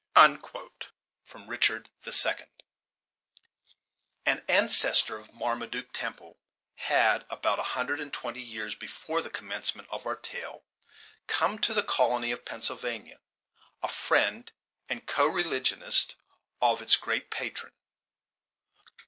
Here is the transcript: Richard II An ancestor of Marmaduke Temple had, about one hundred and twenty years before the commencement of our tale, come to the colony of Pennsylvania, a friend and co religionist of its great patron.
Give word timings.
Richard 1.35 1.89
II 2.07 2.35
An 4.25 4.43
ancestor 4.47 5.19
of 5.19 5.31
Marmaduke 5.31 5.93
Temple 5.93 6.39
had, 6.73 7.23
about 7.29 7.59
one 7.59 7.67
hundred 7.67 7.99
and 8.01 8.11
twenty 8.11 8.41
years 8.41 8.73
before 8.73 9.21
the 9.21 9.29
commencement 9.29 9.87
of 9.91 10.07
our 10.07 10.15
tale, 10.15 10.63
come 11.27 11.59
to 11.59 11.75
the 11.75 11.83
colony 11.83 12.31
of 12.31 12.45
Pennsylvania, 12.45 13.19
a 13.83 13.89
friend 13.89 14.51
and 14.89 15.05
co 15.05 15.27
religionist 15.27 16.15
of 16.59 16.81
its 16.81 16.95
great 16.95 17.29
patron. 17.29 17.73